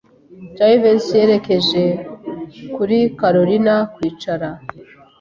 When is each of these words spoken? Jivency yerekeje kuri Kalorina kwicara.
Jivency 0.57 1.13
yerekeje 1.19 1.83
kuri 2.75 2.97
Kalorina 3.19 3.75
kwicara. 3.93 4.47